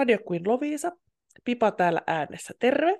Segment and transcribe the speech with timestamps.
[0.00, 0.92] Radio Queen Lovisa.
[1.44, 2.98] Pipa täällä äänessä, terve.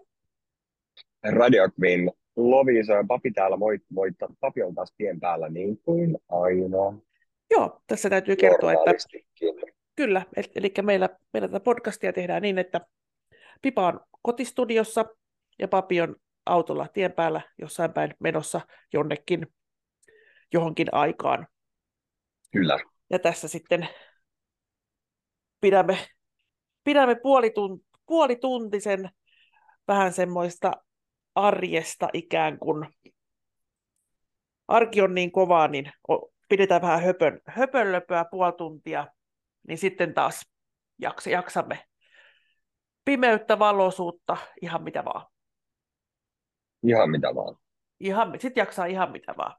[1.23, 4.29] Radio Queen Lovisa ja Papi täällä voit, voittaa.
[4.41, 6.99] Papi on taas tien päällä niin kuin aina.
[7.51, 8.93] Joo, tässä täytyy kertoa, että
[9.97, 10.23] kyllä,
[10.55, 12.81] eli meillä, meillä tätä podcastia tehdään niin, että
[13.63, 15.05] Pipa on kotistudiossa
[15.59, 18.61] ja Papi on autolla tien päällä jossain päin menossa
[18.93, 19.47] jonnekin
[20.53, 21.47] johonkin aikaan.
[22.53, 22.79] Kyllä.
[23.11, 23.89] Ja tässä sitten
[25.61, 25.99] pidämme,
[26.85, 29.11] pidämme puolitun, puolituntisen
[29.89, 30.73] vähän semmoista
[31.35, 32.87] arjesta ikään kuin.
[34.69, 35.93] Arki on niin kovaa, niin
[36.49, 39.07] pidetään vähän höpön, höpönlöpöä puoli tuntia,
[39.69, 40.51] niin sitten taas
[40.99, 41.85] jaks, jaksamme
[43.05, 45.27] pimeyttä, valoisuutta, ihan mitä vaan.
[46.83, 47.57] Ihan mitä vaan.
[48.01, 49.57] Ihan, sitten jaksaa ihan mitä vaan.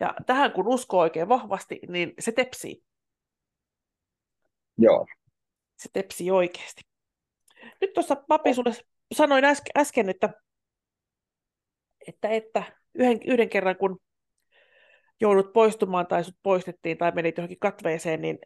[0.00, 2.84] Ja tähän kun uskoo oikein vahvasti, niin se tepsii.
[4.78, 5.06] Joo.
[5.84, 6.82] Se tepsii oikeasti.
[7.80, 8.72] Nyt tuossa papi sulle
[9.14, 10.30] sanoin äsken, äsken että,
[12.08, 12.62] että, että
[12.94, 14.00] yhden, yhden kerran kun
[15.20, 18.38] joudut poistumaan tai sut poistettiin tai menit johonkin katveeseen, niin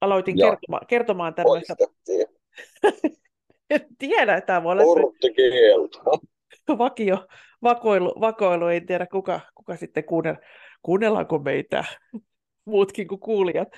[0.00, 0.50] aloitin Joo.
[0.50, 1.74] kertoma, kertomaan tämmöistä.
[3.70, 4.82] En tiedä, että tämä voi olla
[6.78, 7.26] vakio,
[7.62, 10.36] vakoilu, vakoilu, en tiedä kuka, kuka sitten kuunnell,
[10.82, 11.84] kuunnellaanko meitä,
[12.64, 13.68] muutkin kuin kuulijat.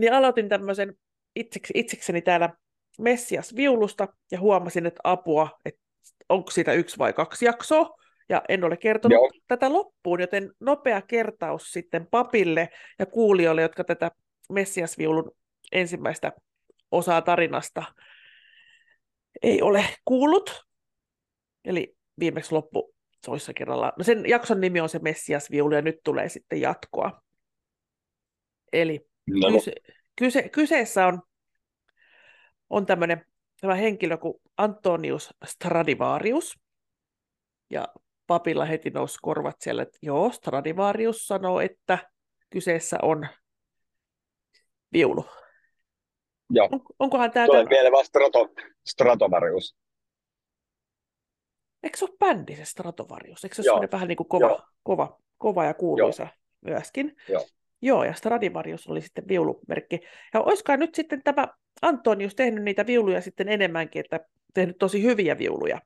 [0.00, 0.94] Niin aloitin tämmöisen
[1.36, 2.50] itseksi, itsekseni täällä
[2.98, 5.80] Messias viulusta ja huomasin, että apua, että
[6.28, 7.90] onko siitä yksi vai kaksi jaksoa,
[8.28, 9.30] ja en ole kertonut Joo.
[9.48, 14.10] tätä loppuun, joten nopea kertaus sitten papille ja kuulijoille, jotka tätä
[14.52, 15.36] Messias-viulun
[15.72, 16.32] ensimmäistä
[16.90, 17.82] osaa tarinasta
[19.42, 20.64] ei ole kuullut.
[21.64, 22.94] Eli viimeksi loppu
[23.24, 23.92] toissa kerralla.
[23.98, 27.22] No sen jakson nimi on se Messias-viulu, ja nyt tulee sitten jatkoa.
[28.72, 29.72] Eli No, kyse,
[30.16, 31.22] kyse, kyseessä on,
[32.70, 33.24] on tämmöinen
[33.60, 36.58] tämä henkilö kuin Antonius Stradivarius.
[37.70, 37.88] Ja
[38.26, 41.98] papilla heti nousi korvat siellä, että joo, Stradivarius sanoo, että
[42.50, 43.26] kyseessä on
[44.92, 45.24] viulu.
[46.50, 46.68] joo.
[46.72, 48.48] On, onkohan tämä, Tulee mieleen vaan Strato,
[48.86, 49.76] Stratovarius.
[51.82, 53.44] eikö se ole bändi se Stratovarius?
[53.44, 53.88] Eikö se ole Joo.
[53.92, 54.62] vähän niin kuin kova, Joo.
[54.82, 56.26] kova, kova ja kuuluisa
[56.60, 57.16] myöskin?
[57.28, 57.46] Joo.
[57.82, 60.00] Joo, ja Stradivarius oli sitten viulumerkki.
[60.34, 61.48] Ja olisikohan nyt sitten tämä
[61.82, 64.20] Antonius tehnyt niitä viuluja sitten enemmänkin, että
[64.54, 65.80] tehnyt tosi hyviä viuluja.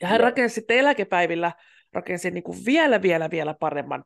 [0.00, 0.28] Ja hän Joo.
[0.28, 1.52] rakensi sitten eläkepäivillä,
[1.92, 4.04] rakensi niin kuin vielä, vielä, vielä paremman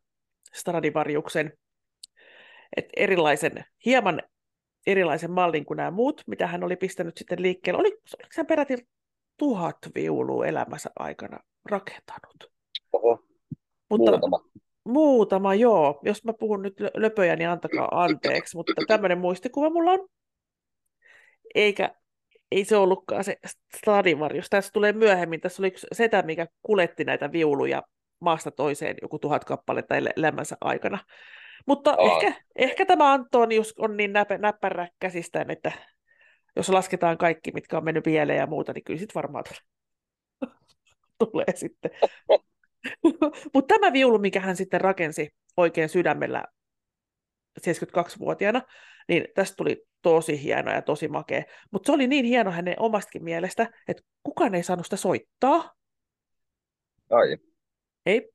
[0.54, 1.52] Stradivariuksen,
[2.76, 4.22] että erilaisen, hieman
[4.86, 7.80] erilaisen mallin kuin nämä muut, mitä hän oli pistänyt sitten liikkeelle.
[7.80, 8.88] Oli, oliko hän peräti
[9.36, 12.52] tuhat viulua elämänsä aikana rakentanut?
[12.92, 13.24] Oho,
[13.90, 14.44] Mutta muutama.
[14.84, 16.00] Muutama, joo.
[16.02, 20.08] Jos mä puhun nyt lö- löpöjä, niin antakaa anteeksi, mutta tämmöinen muistikuva mulla on.
[21.54, 21.94] Eikä,
[22.50, 23.36] ei se ollutkaan se
[23.76, 24.46] Stradivarius.
[24.50, 25.40] Tässä tulee myöhemmin.
[25.40, 27.82] Tässä oli yksi setä, mikä kuletti näitä viuluja
[28.20, 30.98] maasta toiseen joku tuhat kappaletta el- elämänsä aikana.
[31.66, 32.16] Mutta Aa.
[32.16, 35.72] ehkä, ehkä tämä Antonius on niin näpä, näppärä käsistään, että
[36.56, 40.54] jos lasketaan kaikki, mitkä on mennyt pieleen ja muuta, niin kyllä sitten varmaan tulee,
[41.18, 41.90] tulee sitten.
[43.54, 46.44] Mutta tämä viulu, mikä hän sitten rakensi oikein sydämellä
[47.60, 48.62] 72-vuotiaana,
[49.08, 51.42] niin tästä tuli tosi hieno ja tosi makea.
[51.70, 55.72] Mutta se oli niin hieno hänen omastakin mielestä, että kukaan ei saanut sitä soittaa.
[57.10, 57.36] Ai,
[58.06, 58.30] Ei.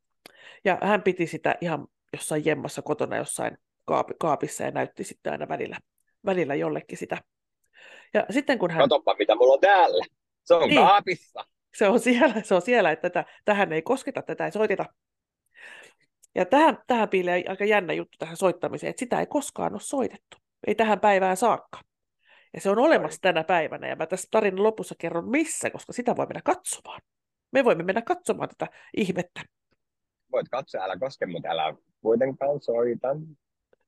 [0.66, 5.48] Ja hän piti sitä ihan jossain jemmassa kotona jossain kaapi, kaapissa ja näytti sitten aina
[5.48, 5.78] välillä,
[6.26, 7.18] välillä jollekin sitä.
[8.14, 8.80] Ja sitten kun hän...
[8.80, 10.06] katoppa mitä mulla on täällä.
[10.44, 10.82] Se on Niin.
[10.82, 11.46] kaapissa.
[11.74, 14.86] Se on siellä, se on siellä että tätä, tähän ei kosketa, tätä ei soiteta.
[16.36, 20.38] Ja tähän, tähän piilee aika jännä juttu tähän soittamiseen, että sitä ei koskaan ole soitettu.
[20.68, 21.82] Ei tähän päivään saakka.
[22.54, 26.16] Ja se on olemassa tänä päivänä, ja mä tässä tarinan lopussa kerron missä, koska sitä
[26.16, 27.02] voi mennä katsomaan.
[27.52, 28.68] Me voimme mennä katsomaan tätä
[28.98, 29.42] ihmettä.
[30.32, 33.08] Voit katsoa, älä koske, mutta älä kuitenkaan soita.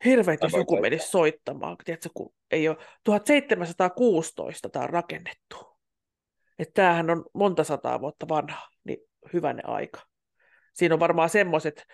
[0.05, 1.77] Hirveet, Tai jos joku menisi soittamaan.
[1.85, 5.70] Tiedätkö, kun ei ole 1716 tämä on rakennettu.
[6.61, 8.97] Että tämähän on monta sataa vuotta vanha, niin
[9.33, 10.01] hyvänä aika.
[10.73, 11.85] Siinä on varmaan semmoiset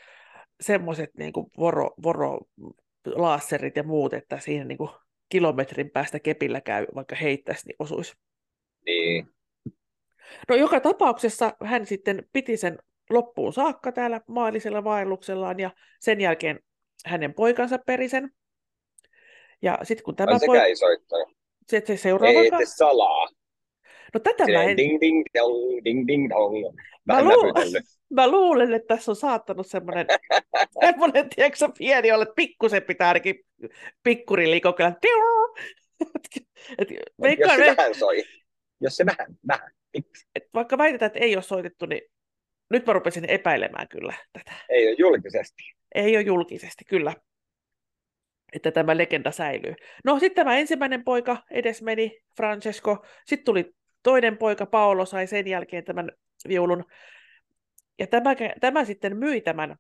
[0.62, 2.40] semmoiset niin voro, voro
[3.06, 4.90] laasserit ja muut, että siinä niin kuin
[5.30, 8.14] kilometrin päästä kepillä käy, vaikka heittäisi, niin osuisi.
[8.86, 9.28] Niin.
[10.50, 12.80] No joka tapauksessa hän sitten piti sen
[13.10, 16.60] loppuun saakka täällä maallisella vaelluksellaan ja sen jälkeen
[17.06, 18.32] hänen poikansa peri sen.
[19.62, 20.86] Ja sitten kun tämä poika, ei se,
[21.68, 23.28] se Ei seuraava, ette salaa.
[24.14, 26.76] No tätä mä Silleen en, ding ding dong, ding ding dong.
[27.06, 27.84] Mä luulen- näpytellyt.
[28.10, 30.08] mä luulen, että tässä on saattanut semmoinen,
[30.86, 33.36] semmoinen tiedätkö, pieni olla, että pikkusen pitää ainakin
[34.04, 34.92] pikkurin liikokella.
[36.78, 36.90] Et
[37.40, 38.24] Jos se vähän soi.
[38.82, 39.72] Jos se vähän, vähän.
[40.36, 42.02] Et vaikka väitetään, että ei ole soitettu, niin
[42.70, 44.52] nyt mä rupesin epäilemään kyllä tätä.
[44.70, 45.64] Ei ole julkisesti.
[45.96, 47.14] Ei ole julkisesti, kyllä,
[48.54, 49.74] että tämä legenda säilyy.
[50.04, 53.06] No sitten tämä ensimmäinen poika edes meni, Francesco.
[53.26, 53.74] Sitten tuli
[54.08, 56.12] toinen poika, Paolo, sai sen jälkeen tämän
[56.48, 56.84] viulun.
[58.00, 59.76] Ja tämä, tämä sitten myi tämän,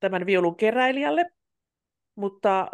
[0.00, 1.24] tämän viulun keräilijälle,
[2.14, 2.70] mutta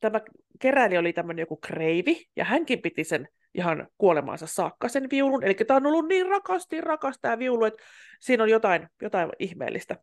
[0.00, 0.20] tämä
[0.60, 5.44] keräilijä oli tämmöinen joku kreivi, ja hänkin piti sen ihan kuolemaansa saakka sen viulun.
[5.44, 7.82] Eli tämä on ollut niin rakas, niin rakas tämä viulu, että
[8.20, 9.96] siinä on jotain, jotain ihmeellistä.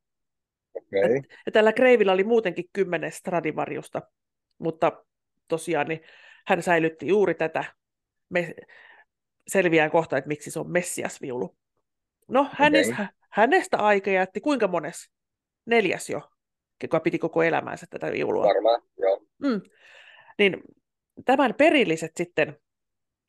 [0.75, 1.21] Okay.
[1.45, 4.01] Ja tällä Kreivillä oli muutenkin kymmenen Stradivariusta,
[4.57, 5.05] mutta
[5.47, 6.01] tosiaan niin
[6.47, 7.63] hän säilytti juuri tätä.
[8.29, 8.53] Me
[9.47, 11.55] selviää kohta, että miksi se on Messias-viulu.
[12.27, 13.05] No, hänes, Okei.
[13.29, 15.09] hänestä aika jätti kuinka mones?
[15.65, 16.21] Neljäs jo,
[16.83, 18.45] joka piti koko elämänsä tätä viulua.
[18.45, 19.21] Varmaan, joo.
[19.37, 19.61] Mm.
[20.37, 20.61] Niin
[21.25, 22.57] tämän perilliset sitten,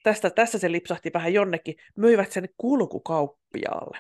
[0.03, 3.99] tästä, tässä se lipsahti vähän jonnekin, myivät sen kulkukauppiaalle.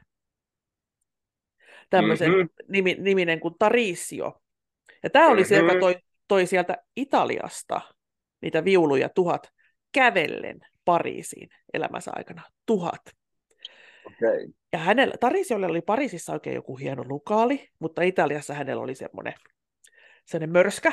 [1.90, 2.38] Tämmöisen Mhm.
[2.38, 2.72] mm-hmm.
[2.72, 4.40] nimi, niminen kuin Tarisio.
[5.02, 5.80] Ja tämä oli se, joka Mhm.
[5.80, 5.96] toi,
[6.28, 7.80] toi sieltä Italiasta
[8.40, 9.52] niitä viuluja tuhat
[9.92, 12.42] kävellen Pariisiin elämänsä aikana.
[12.66, 13.02] Tuhat.
[14.06, 14.46] Okay.
[14.72, 19.34] Ja hänellä, Tarisiolle oli Pariisissa oikein joku hieno lukaali, mutta Italiassa hänellä oli semmoinen,
[20.24, 20.92] semmoinen mörskä,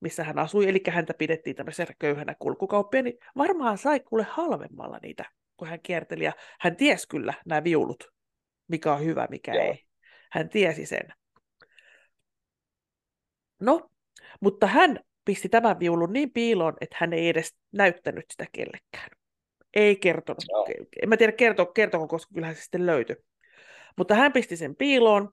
[0.00, 5.24] missä hän asui, eli häntä pidettiin tämmöisenä köyhänä kulkukauppia, niin varmaan sai kuule halvemmalla niitä,
[5.56, 8.04] kun hän kierteli, ja hän tiesi kyllä nämä viulut,
[8.68, 9.64] mikä on hyvä, mikä Joo.
[9.64, 9.84] ei.
[10.32, 11.08] Hän tiesi sen.
[13.60, 13.90] No,
[14.40, 19.10] mutta hän pisti tämän viulun niin piiloon, että hän ei edes näyttänyt sitä kellekään.
[19.74, 20.44] Ei kertonut.
[20.48, 20.66] Joo.
[21.02, 23.16] En mä tiedä kerto, kertoko, koska kyllähän se sitten löytyi.
[23.96, 25.30] Mutta hän pisti sen piiloon,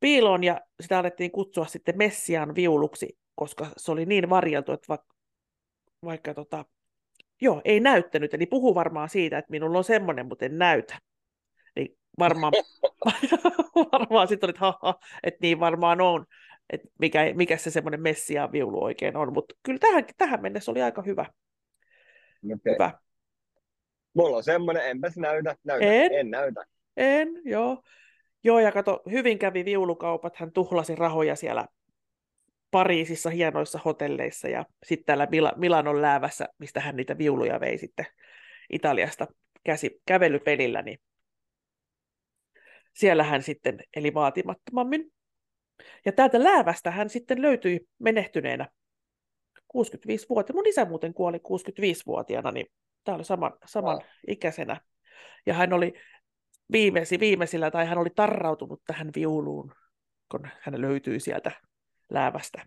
[0.00, 5.14] piiloon ja sitä alettiin kutsua sitten Messiaan viuluksi, koska se oli niin varjeltu, että vaikka,
[6.04, 6.64] vaikka tota,
[7.40, 8.34] joo, ei näyttänyt.
[8.34, 10.98] Eli puhuu varmaan siitä, että minulla on semmoinen, mutta en näytä.
[11.76, 12.52] Niin varmaan,
[13.92, 16.26] varmaan sitten olit, haha, että niin varmaan on,
[16.70, 19.32] että mikä, mikä se semmoinen Messiaan viulu oikein on.
[19.32, 21.26] Mutta kyllä tähän, tähän mennessä oli aika hyvä.
[22.44, 22.74] Okay.
[22.74, 23.05] hyvä.
[24.16, 26.12] Mulla on semmoinen, enpäs näytä, näytä, En.
[26.12, 26.64] en näytä.
[26.96, 27.82] En, joo.
[28.44, 31.66] Joo, ja kato, hyvin kävi viulukaupat, hän tuhlasi rahoja siellä
[32.70, 38.06] Pariisissa hienoissa hotelleissa ja sitten täällä Mila- Milanon läävässä, mistä hän niitä viuluja vei sitten
[38.70, 39.26] Italiasta
[39.64, 40.98] käsi, kävelypelillä, niin
[42.94, 45.12] siellä hän sitten eli vaatimattomammin.
[46.04, 48.68] Ja täältä läävästä hän sitten löytyi menehtyneenä
[49.76, 50.58] 65-vuotiaana.
[50.58, 52.66] Mun isä muuten kuoli 65-vuotiaana, niin
[53.06, 54.80] tämä oli saman, saman ikäisenä.
[55.46, 55.94] Ja hän oli
[56.72, 59.72] viimeisi, viimeisillä, tai hän oli tarrautunut tähän viuluun,
[60.30, 61.52] kun hän löytyi sieltä
[62.10, 62.66] läävästä.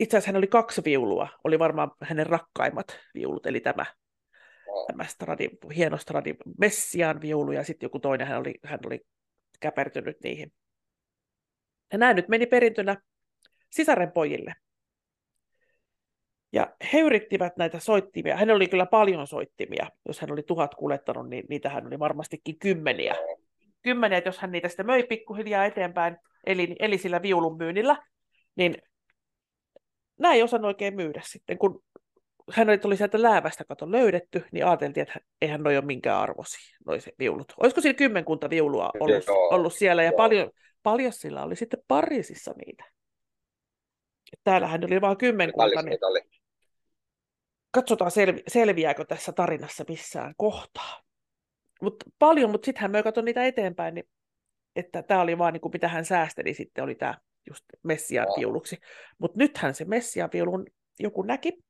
[0.00, 3.86] Itse asiassa hän oli kaksi viulua, oli varmaan hänen rakkaimmat viulut, eli tämä,
[4.86, 9.00] tämä stradi, hieno stradi, Messiaan viulu, ja sitten joku toinen, hän oli, hän oli
[9.60, 10.52] käpertynyt niihin.
[11.92, 12.96] Ja nämä nyt meni perintönä
[13.70, 14.54] sisaren pojille.
[16.54, 18.36] Ja he yrittivät näitä soittimia.
[18.36, 19.86] Hän oli kyllä paljon soittimia.
[20.08, 23.14] Jos hän oli tuhat kuljettanut, niin niitä hän oli varmastikin kymmeniä.
[23.82, 27.96] Kymmeniä, jos hän niitä sitten möi pikkuhiljaa eteenpäin, eli, eli sillä viulun myynnillä,
[28.56, 28.74] niin
[30.18, 31.58] nämä ei osannut oikein myydä sitten.
[31.58, 31.82] Kun
[32.50, 36.76] hän oli, tuli sieltä läävästä kato löydetty, niin ajateltiin, että eihän noi ole minkään arvoisia,
[36.86, 37.52] noi se viulut.
[37.62, 40.50] Olisiko sillä kymmenkunta viulua ollut, ollut siellä, ja paljon,
[40.82, 42.84] paljon sillä oli sitten Pariisissa niitä.
[44.44, 46.20] Täällähän oli vain kymmenkunta, niin oli.
[47.74, 51.02] Katsotaan selvi- selviääkö tässä tarinassa missään kohtaa.
[51.82, 54.08] Mut paljon, mutta sitten hän möi katsoa niitä eteenpäin, niin
[54.76, 58.78] että tämä oli vaan niin kuin mitä hän säästeli sitten, oli tämä just Messiaan viuluksi.
[59.18, 60.66] Mutta nythän se Messiaan viulun
[61.00, 61.64] joku näki.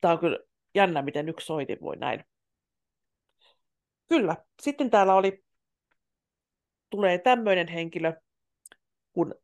[0.00, 0.38] Tämä on kyllä
[0.74, 2.24] jännä, miten yksi soitin voi näin.
[4.08, 4.36] Kyllä.
[4.62, 5.44] Sitten täällä oli,
[6.90, 8.12] tulee tämmöinen henkilö,
[9.12, 9.34] kun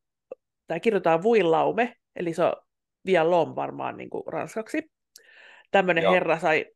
[0.67, 2.53] tämä kirjoitetaan Vuillaume, eli se on
[3.07, 4.93] Viallon varmaan niin kuin ranskaksi.
[5.71, 6.13] Tämmöinen Joo.
[6.13, 6.67] herra sai,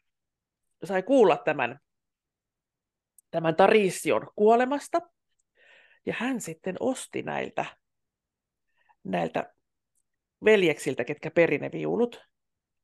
[0.84, 1.78] sai kuulla tämän,
[3.30, 4.98] tämän Tarision kuolemasta,
[6.06, 7.64] ja hän sitten osti näiltä,
[9.04, 9.54] näiltä
[10.44, 12.26] veljeksiltä, ketkä peri ne viulut,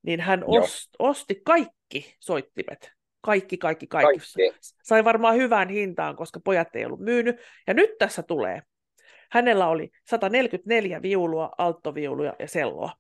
[0.03, 2.93] niin hän ost, osti kaikki soittimet.
[3.21, 4.19] Kaikki, kaikki, kaikki.
[4.37, 4.61] Kaikki.
[4.83, 7.37] Sai varmaan hyvään hintaan, koska pojat ei ollut myynyt.
[7.67, 8.63] Ja nyt tässä tulee.
[9.31, 12.93] Hänellä oli 144 viulua, alttoviuluja ja selloa.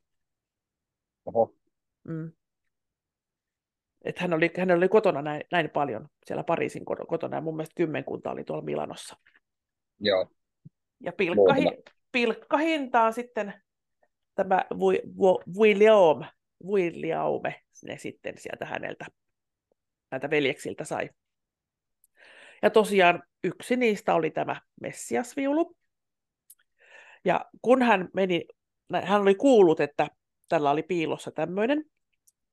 [1.24, 1.54] Oho.
[2.04, 2.32] Mm.
[4.04, 7.56] Et hän, oli, hän oli kotona näin, näin paljon siellä Pariisin koto- kotona, ja mun
[7.56, 9.16] mielestä kymmenkunta oli tuolla Milanossa.
[10.00, 10.26] Joo.
[11.00, 11.66] Ja pilkkahi,
[12.12, 13.54] pilkkahintaan sitten
[14.34, 14.64] tämä
[15.54, 16.26] Vuillaume
[16.64, 19.06] Vuiliaume ne sitten sieltä häneltä,
[20.10, 21.10] näitä veljeksiltä sai.
[22.62, 25.76] Ja tosiaan yksi niistä oli tämä Messiasviulu.
[27.24, 28.44] Ja kun hän meni,
[29.02, 30.08] hän oli kuullut, että
[30.52, 31.84] tällä oli piilossa tämmöinen,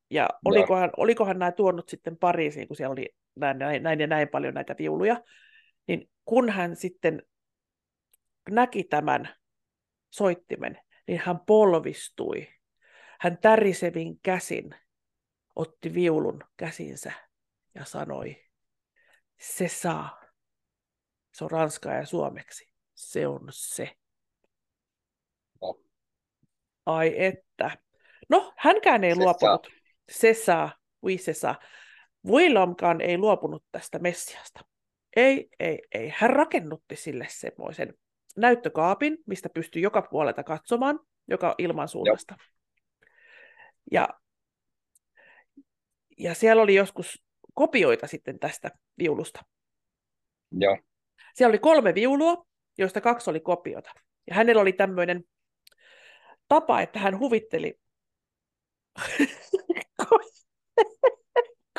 [0.10, 4.28] ja olikohan, olikohan nämä tuonut sitten Pariisiin, kun siellä oli näin, näin, näin ja näin
[4.28, 5.24] paljon näitä viuluja,
[5.88, 7.24] niin kun hän sitten
[8.50, 9.30] näki tämän
[10.10, 12.48] soittimen, niin hän polvistui.
[13.20, 14.76] Hän tärisevin käsin
[15.56, 17.12] otti viulun käsinsä
[17.76, 18.46] ja sanoi,
[19.40, 20.22] se saa.
[21.32, 22.74] Se on ranskaa ja suomeksi.
[22.96, 23.98] Se on se.
[25.62, 25.80] No.
[26.86, 27.89] Ai että.
[28.30, 29.68] No, hänkään ei Se luopunut.
[30.12, 30.72] Se saa.
[31.04, 31.60] Oui, se saa.
[32.26, 34.60] Willomkaan ei luopunut tästä Messiasta.
[35.16, 36.14] Ei, ei, ei.
[36.16, 37.94] Hän rakennutti sille semmoisen
[38.38, 42.36] näyttökaapin, mistä pystyy joka puolelta katsomaan, joka ilman suunnasta.
[43.92, 44.10] Ja,
[46.18, 49.46] ja siellä oli joskus kopioita sitten tästä viulusta.
[50.52, 50.78] Joo.
[51.34, 52.46] Siellä oli kolme viulua,
[52.78, 53.92] joista kaksi oli kopiota.
[54.28, 55.24] Ja hänellä oli tämmöinen
[56.48, 57.80] tapa, että hän huvitteli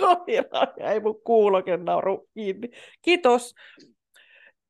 [0.01, 2.69] koira jäi mun kuuloken nauru kiinni.
[3.03, 3.55] Kiitos.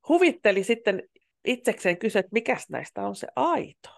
[0.09, 1.03] Huvitteli sitten
[1.45, 3.89] itsekseen kysyä, että mikäs näistä on se aito.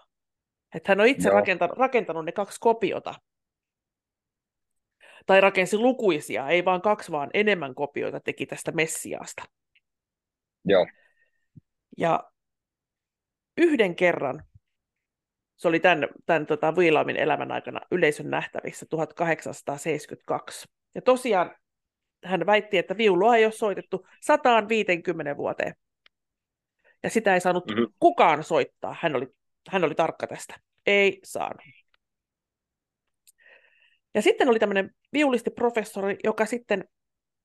[0.74, 3.14] Että hän on itse rakentanut, rakentanut ne kaksi kopiota.
[5.26, 9.42] Tai rakensi lukuisia, ei vaan kaksi, vaan enemmän kopioita teki tästä Messiaasta.
[10.64, 10.86] Joo.
[11.98, 12.30] Ja
[13.56, 14.44] yhden kerran,
[15.56, 20.68] se oli tämän, tämän tota, Viilaamin elämän aikana yleisön nähtävissä 1872.
[20.94, 21.56] Ja tosiaan
[22.24, 25.74] hän väitti, että viulua ei ole soitettu 150 vuoteen.
[27.02, 27.86] Ja sitä ei saanut mm-hmm.
[28.00, 28.96] kukaan soittaa.
[29.00, 29.26] Hän oli,
[29.68, 30.54] hän oli tarkka tästä.
[30.86, 31.62] Ei saanut.
[34.14, 36.84] Ja sitten oli tämmöinen viulistiprofessori, joka sitten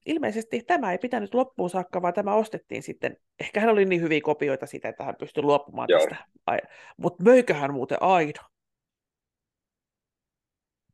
[0.06, 3.18] ilmeisesti tämä ei pitänyt loppuun saakka, vaan tämä ostettiin sitten.
[3.39, 6.00] Ehkä hän oli niin hyviä kopioita siitä, että hän pystyi luopumaan Joo.
[6.00, 6.25] tästä.
[6.98, 8.50] Mutta möiköhän muuten aina?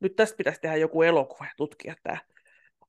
[0.00, 2.18] Nyt tästä pitäisi tehdä joku elokuva ja tutkia tämä.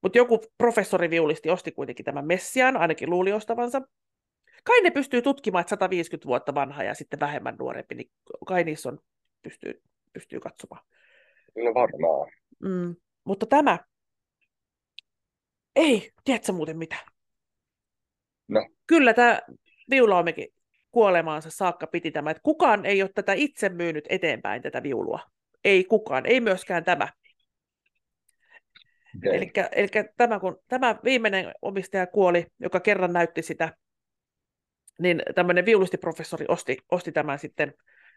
[0.02, 3.82] Mutta joku professori viulisti osti kuitenkin tämän Messian, ainakin luuli ostavansa.
[4.64, 8.12] Kai ne pystyy tutkimaan, että 150 vuotta vanha ja sitten vähemmän nuorempi, niin
[8.46, 9.00] kai niissä on,
[9.42, 9.82] pystyy,
[10.14, 10.86] pystyy katsomaan.
[11.56, 12.32] No varmaan.
[12.64, 13.80] Mm, mutta tämä,
[15.78, 16.96] ei, tiedätkö muuten mitä?
[18.48, 18.70] No.
[18.88, 19.40] Kyllä tämä
[19.90, 20.48] viulaamekin
[20.92, 25.20] kuolemaansa saakka piti tämä, että kukaan ei ole tätä itse myynyt eteenpäin, tätä viulua.
[25.64, 27.08] Ei kukaan, ei myöskään tämä.
[29.18, 29.50] Okay.
[29.72, 33.74] Eli tämä, kun tämä viimeinen omistaja kuoli, joka kerran näytti sitä,
[35.00, 37.74] niin tämmöinen viulustiprofessori osti, osti tämän sitten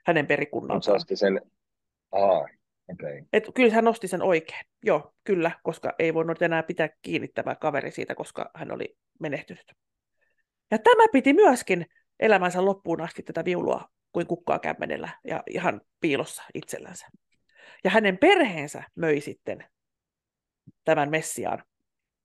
[0.06, 0.82] hänen perikunnaltaan.
[0.82, 1.40] Se osti sen,
[2.12, 2.48] Aa,
[2.92, 3.22] okay.
[3.32, 7.54] Et kyllä hän nosti sen oikein, joo, kyllä, koska ei voinut enää pitää kiinni tämä
[7.54, 9.72] kaveri siitä, koska hän oli menehtynyt.
[10.70, 11.86] Ja tämä piti myöskin
[12.20, 17.06] elämänsä loppuun asti tätä viulua kuin kukkaa kämmenellä ja ihan piilossa itsellänsä.
[17.84, 19.64] Ja hänen perheensä möi sitten
[20.84, 21.64] tämän Messiaan.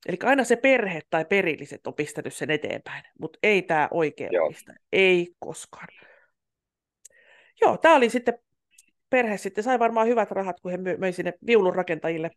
[0.07, 4.74] Eli aina se perhe tai perilliset on pistänyt sen eteenpäin, mutta ei tämä oikea pistä.
[4.91, 5.88] Ei koskaan.
[7.62, 8.34] Joo, tämä oli sitten,
[9.15, 12.31] perhe sitten sai varmaan hyvät rahat, kun he möi sinne viulun rakentajille.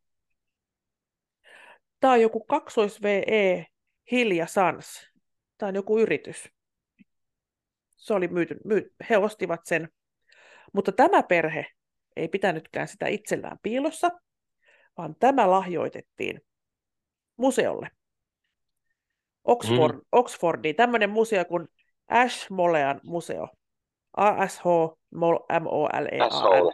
[2.00, 3.66] Tämä on joku kaksois VE
[4.12, 5.11] Hilja Sans.
[5.58, 6.49] Tämä on joku yritys.
[7.88, 8.94] Se oli myyty, myyty.
[9.11, 9.88] he ostivat sen.
[10.73, 11.66] Mutta tämä perhe
[12.16, 14.11] ei pitänytkään sitä itsellään piilossa,
[14.99, 16.40] vaan tämä lahjoitettiin
[17.37, 17.90] museolle.
[19.44, 20.00] Oxford, mm.
[20.12, 21.68] Oxfordiin, tämmöinen museo kuin
[22.08, 23.49] Ashmolean museo.
[25.14, 26.72] A-S-H-M-O-L-E-A-N.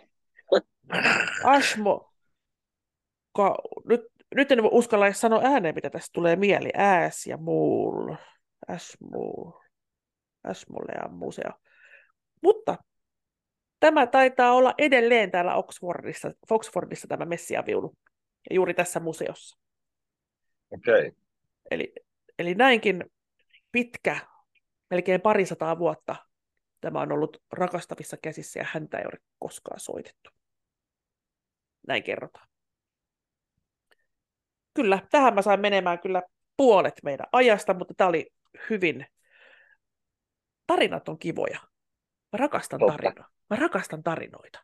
[1.45, 2.11] Ashmo.
[3.37, 3.57] Ka,
[3.89, 4.01] nyt,
[4.35, 6.71] nyt en uskalla edes sanoa ääneen, mitä tästä tulee mieli.
[6.75, 8.15] Ääs ja muul.
[8.69, 9.65] Ashmole.
[10.45, 11.51] Ashmolean museo.
[12.43, 12.77] Mutta
[13.81, 17.97] tämä taitaa olla edelleen täällä Oxfordissa, Oxfordissa tämä Messiaviulu.
[18.51, 19.59] Ja juuri tässä museossa.
[20.71, 21.09] Okei.
[21.09, 21.11] Okay.
[21.71, 21.93] Eli,
[22.39, 23.05] eli näinkin
[23.73, 24.17] pitkä,
[24.91, 26.17] melkein parisataa vuotta
[26.85, 30.31] tämä on ollut rakastavissa käsissä ja häntä ei ole koskaan soitettu.
[31.89, 32.49] Näin kerrotaan.
[34.75, 36.23] Kyllä, tähän mä sain menemään kyllä
[36.57, 38.31] puolet meidän ajasta, mutta tämä oli
[38.71, 39.07] hyvin...
[40.67, 41.59] Tarinat on kivoja.
[42.33, 43.25] Mä rakastan tarinoita.
[43.51, 44.59] Mä rakastan tarinoita.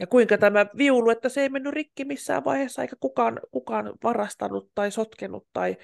[0.00, 4.70] Ja kuinka tämä viulu, että se ei mennyt rikki missään vaiheessa, eikä kukaan, kukaan varastanut
[4.74, 5.46] tai sotkenut.
[5.52, 5.76] Tai...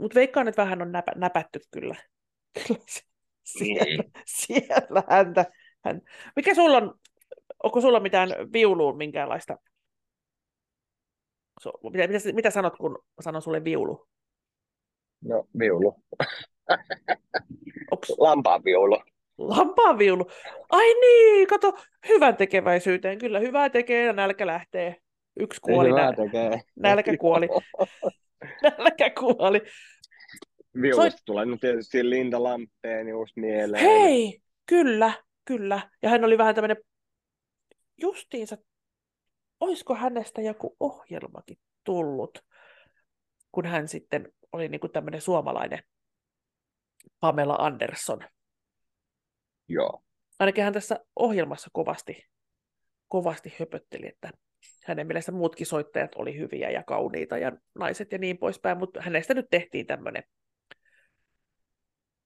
[0.00, 1.94] Mutta veikkaan, että vähän on näpä, näpätty kyllä.
[2.66, 3.07] kyllä
[3.58, 4.10] siellä, mm.
[4.46, 5.44] siellä häntä.
[5.84, 6.00] Hän...
[6.36, 6.94] Mikä sulla on
[7.62, 9.56] onko sulla mitään viuluun minkäänlaista?
[11.60, 14.08] So, mitä, mitä, mitä sanot, kun sanon sulle viulu?
[15.24, 15.94] No, viulu.
[17.90, 19.02] Onks Lampaan viulu.
[19.38, 20.30] lampaan viulu?
[20.70, 21.72] Ai niin, kato,
[22.08, 23.18] hyvän tekeväisyyteen.
[23.18, 24.96] Kyllä, hyvää tekee ja nälkä lähtee.
[25.40, 26.60] Yksi kuoli, nä- tekee.
[26.76, 27.48] nälkä kuoli.
[28.78, 29.60] nälkä kuoli.
[30.82, 33.84] Viulusta Soit- tulee no tietysti Linda Lampeen just mieleen.
[33.84, 35.12] Hei, kyllä,
[35.44, 35.90] kyllä.
[36.02, 36.76] Ja hän oli vähän tämmöinen,
[37.96, 38.58] justiinsa,
[39.60, 42.38] olisiko hänestä joku ohjelmakin tullut,
[43.52, 45.82] kun hän sitten oli niin kuin tämmöinen suomalainen
[47.20, 48.20] Pamela Andersson.
[49.68, 50.02] Joo.
[50.38, 52.26] Ainakin hän tässä ohjelmassa kovasti,
[53.08, 54.30] kovasti höpötteli, että
[54.84, 59.34] hänen mielestä muutkin soittajat oli hyviä ja kauniita ja naiset ja niin poispäin, mutta hänestä
[59.34, 60.22] nyt tehtiin tämmöinen,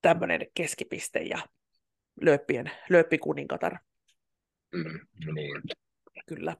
[0.03, 1.39] tämmöinen keskipiste ja
[2.21, 3.77] lööppien, lööppikuningatar.
[4.73, 4.99] Mm,
[5.33, 5.61] niin.
[6.25, 6.57] Kyllä.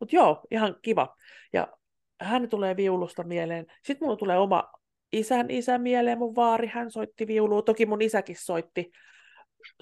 [0.00, 1.16] Mutta joo, ihan kiva.
[1.52, 1.68] Ja
[2.20, 3.66] hän tulee viulusta mieleen.
[3.84, 4.72] Sitten mulla tulee oma
[5.12, 7.62] isän isä mieleen, mun vaari, hän soitti viulua.
[7.62, 8.90] Toki mun isäkin soitti,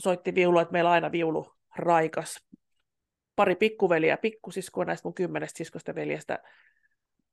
[0.00, 2.46] soitti viulua, että meillä on aina viulu raikas.
[3.36, 6.38] Pari pikkuveliä, pikkusiskoa näistä mun kymmenestä siskosta veljestä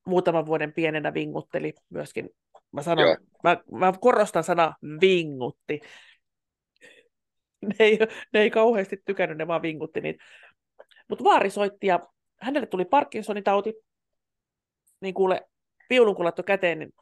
[0.05, 2.29] muutaman vuoden pienenä vingutteli myöskin.
[2.75, 3.17] Mä, sanon, Joo.
[3.43, 5.79] mä, mä korostan sanaa vingutti.
[7.61, 7.99] Ne ei,
[8.33, 10.23] ne ei kauheasti tykännyt, ne vaan vingutti niitä.
[11.09, 11.99] Mutta vaari soitti ja
[12.41, 13.73] hänelle tuli Parkinsonin tauti.
[15.01, 15.41] Niin kuule,
[15.89, 16.93] viulun kun käteen, niin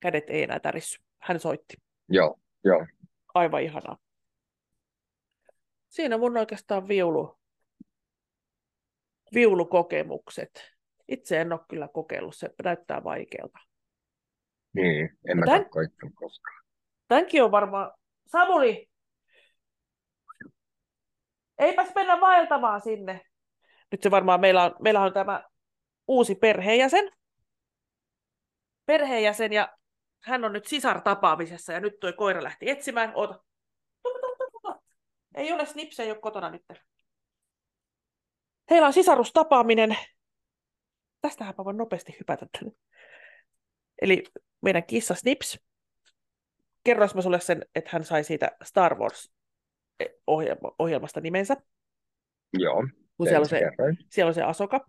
[0.00, 0.98] kädet ei enää tärissy.
[1.18, 1.76] Hän soitti.
[2.08, 2.86] Joo, joo.
[3.34, 3.96] Aivan ihanaa.
[5.88, 7.38] Siinä mun oikeastaan viulu,
[9.34, 10.74] viulukokemukset.
[11.08, 13.67] Itse en ole kyllä kokeillut, se näyttää vaikealta.
[14.82, 16.62] Niin, en mä Tän- koittanut koskaan.
[17.08, 17.92] Tämänkin on varmaan...
[18.26, 18.88] Samuli!
[21.58, 23.20] Eipäs mennä vaeltamaan sinne.
[23.92, 25.44] Nyt se varmaan, meillä on, meillä on tämä
[26.08, 27.12] uusi perheenjäsen.
[28.86, 29.78] Perheenjäsen ja
[30.22, 33.12] hän on nyt sisartapaamisessa ja nyt tuo koira lähti etsimään.
[33.14, 33.44] Oota.
[35.34, 36.64] Ei ole snipse, ei ole kotona nyt.
[38.70, 39.96] Heillä on sisarustapaaminen.
[41.20, 42.74] Tästähän mä voin nopeasti hypätä tänne.
[44.02, 44.24] Eli
[44.62, 45.58] meidän kissa Snips.
[46.84, 49.30] Kerrois mä sulle sen, että hän sai siitä Star Wars
[50.00, 51.56] eh, ohjelma, ohjelmasta nimensä,
[52.52, 53.60] Joo, kun siellä on, se,
[54.10, 54.88] siellä on se Asoka.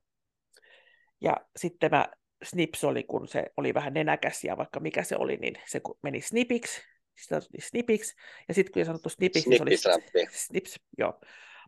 [1.21, 2.07] Ja sitten tämä
[2.43, 6.21] Snips oli, kun se oli vähän nenäkäs ja vaikka mikä se oli, niin se meni
[6.21, 6.81] Snipiksi,
[7.17, 8.15] sitä Snipiksi,
[8.47, 10.27] ja sitten kun ei sanottu Snipiksi, niin se oli.
[10.31, 11.21] Snips, joo.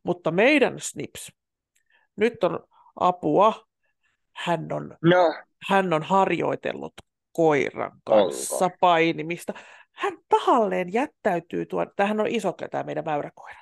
[0.03, 1.31] Mutta meidän Snips,
[2.15, 2.59] nyt on
[2.99, 3.67] apua,
[4.35, 5.33] hän on No,
[5.69, 6.93] hän on harjoitellut
[7.31, 8.77] koiran kanssa Onko?
[8.79, 9.53] painimista.
[9.91, 13.59] Hän tahalleen jättäytyy tuon, tämähän on iso tämä meidän mäyräkoira.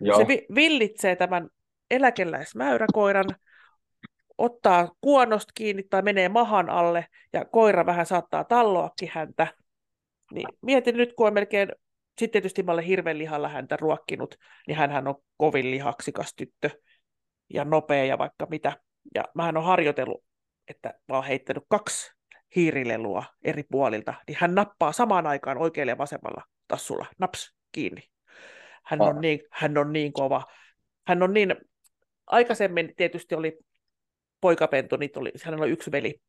[0.00, 0.18] joo.
[0.18, 1.48] Se vi- villitsee tämän
[1.90, 3.24] eläkeläismäyräkoiran,
[4.38, 9.46] ottaa kuonosta kiinni tai menee mahan alle ja koira vähän saattaa talloakin häntä.
[10.32, 11.68] Niin mietin nyt, kun on melkein,
[12.18, 14.34] sitten tietysti mä olen hirveän lihalla häntä ruokkinut,
[14.66, 16.70] niin hän on kovin lihaksikas tyttö
[17.54, 18.72] ja nopea ja vaikka mitä.
[19.14, 20.24] Ja mähän on harjoitellut,
[20.68, 22.12] että mä oon heittänyt kaksi
[22.56, 28.02] hiirilelua eri puolilta, niin hän nappaa samaan aikaan oikealle ja vasemmalla tassulla, naps, kiinni.
[28.84, 29.20] Hän on, Ah.
[29.20, 30.42] niin, hän on niin kova.
[31.06, 31.54] Hän on niin,
[32.26, 33.58] aikaisemmin tietysti oli
[34.40, 36.20] poikapentu, niin tuli, hänellä on yksi veli.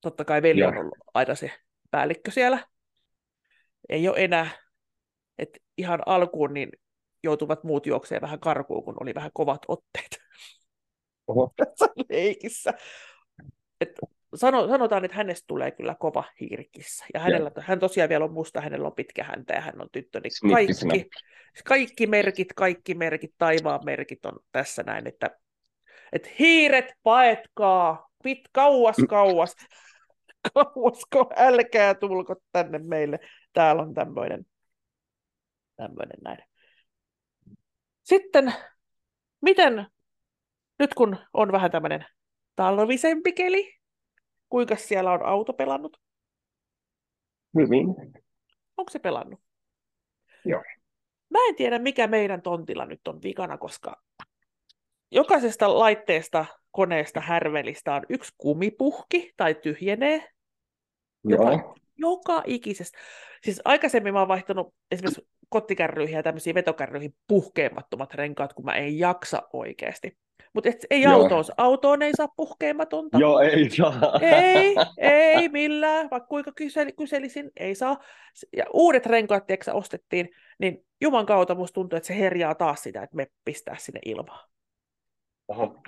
[0.00, 0.68] Totta kai veli Joo.
[0.70, 1.50] on ollut aina se
[1.90, 2.66] päällikkö siellä.
[3.88, 4.50] Ei ole enää,
[5.38, 6.68] että ihan alkuun niin
[7.22, 10.18] joutuvat muut juokseen vähän karkuun, kun oli vähän kovat otteet
[11.26, 11.54] Oho.
[12.10, 12.74] leikissä.
[13.80, 13.90] Et
[14.34, 17.04] sano, sanotaan, että hänestä tulee kyllä kova hiirikissa.
[17.14, 20.20] Ja hänellä, hän tosiaan vielä on musta, hänellä on pitkä häntä ja hän on tyttö,
[20.20, 21.10] niin kaikki,
[21.64, 25.30] kaikki merkit, kaikki merkit, taivaan merkit on tässä näin, että,
[26.12, 29.56] että hiiret paetkaa, pit kauas, kauas,
[30.54, 33.18] kauas, kauas, älkää tulko tänne meille.
[33.52, 34.46] Täällä on tämmöinen,
[35.76, 36.38] tämmöinen näin.
[38.02, 38.54] Sitten,
[39.42, 39.86] miten,
[40.78, 42.06] nyt kun on vähän tämmöinen
[42.56, 43.83] talvisempi keli,
[44.48, 46.00] kuinka siellä on auto pelannut?
[47.58, 47.86] Hyvin.
[48.76, 49.40] Onko se pelannut?
[50.44, 50.62] Joo.
[51.30, 54.02] Mä en tiedä, mikä meidän tontilla nyt on vikana, koska
[55.10, 60.30] jokaisesta laitteesta, koneesta, härvelistä on yksi kumipuhki tai tyhjenee.
[61.24, 61.76] Joka, Joo.
[61.96, 62.98] joka ikisestä.
[63.44, 68.98] Siis aikaisemmin mä oon vaihtanut esimerkiksi kottikärryihin ja tämmöisiin vetokärryihin puhkeamattomat renkaat, kun mä en
[68.98, 70.18] jaksa oikeasti.
[70.52, 71.12] Mutta ei Joo.
[71.14, 73.18] autoon, autoon ei saa puhkeamatonta.
[73.18, 73.92] Joo, ei saa.
[74.20, 77.96] Ei, ei millään, vaikka kuinka kysel, kyselisin, ei saa.
[78.56, 80.28] Ja uudet renkaat, tiedätkö, ostettiin,
[80.58, 84.48] niin juman kautta musta tuntuu, että se herjaa taas sitä, että me pistää sinne ilmaan.
[85.48, 85.82] Oho.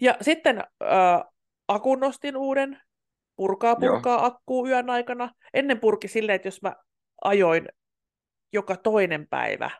[0.00, 1.22] Ja sitten äh,
[1.68, 2.80] akun nostin uuden,
[3.36, 5.30] purkaa purkaa akkuu yön aikana.
[5.54, 6.76] Ennen purki silleen, että jos mä
[7.24, 7.68] ajoin
[8.52, 9.70] joka toinen päivä,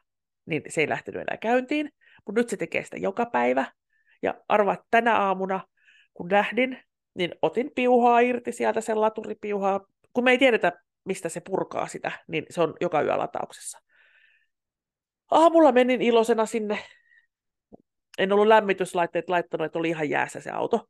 [0.46, 1.90] niin se ei lähtenyt enää käyntiin.
[2.26, 3.72] Mutta nyt se tekee sitä joka päivä.
[4.22, 5.60] Ja arvaat tänä aamuna,
[6.14, 6.78] kun lähdin,
[7.14, 9.80] niin otin piuhaa irti sieltä, sen laturipiuhaa.
[10.12, 10.72] Kun me ei tiedetä,
[11.04, 13.78] mistä se purkaa sitä, niin se on joka yö latauksessa.
[15.30, 16.78] Aamulla menin iloisena sinne.
[18.18, 20.88] En ollut lämmityslaitteet laittanut, että oli ihan jäässä se auto.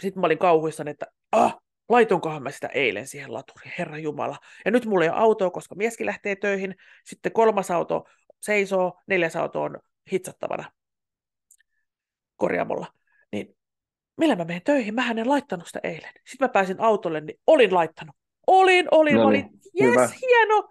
[0.00, 1.56] Sitten mä olin kauhuissani, että ah,
[1.88, 4.36] laitonkohan mä sitä eilen siihen laturiin, Herra Jumala.
[4.64, 6.74] Ja nyt mulla ei ole autoa, koska mieskin lähtee töihin.
[7.04, 8.04] Sitten kolmas auto
[8.40, 9.78] seisoo, neljäs auto on
[10.12, 10.72] hitsattavana
[12.36, 12.86] korjaamolla.
[13.32, 13.56] Niin
[14.16, 14.94] millä mä menen töihin?
[14.94, 16.12] Mä en laittanut sitä eilen.
[16.14, 18.16] Sitten mä pääsin autolle, niin olin laittanut.
[18.46, 19.60] Olin, olin, no niin, olin.
[19.74, 20.68] Jes, hieno.